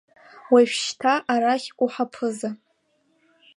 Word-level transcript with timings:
Уажәшьҭа 0.51 1.13
арахь 1.33 1.69
уҳаԥыза! 1.83 2.49